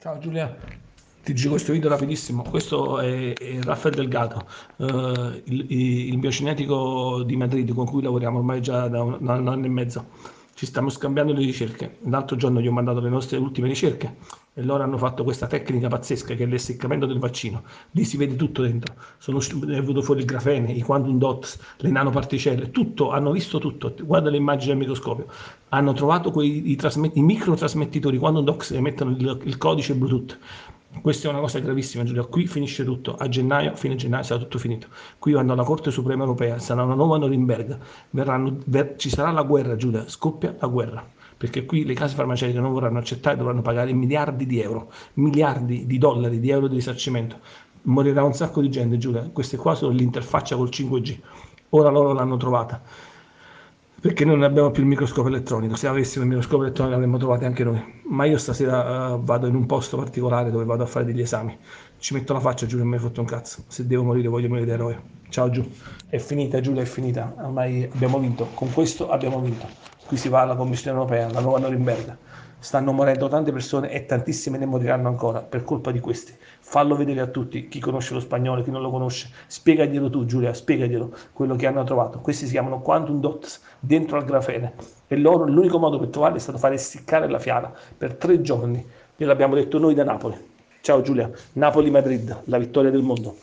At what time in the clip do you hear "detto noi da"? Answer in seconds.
89.54-90.04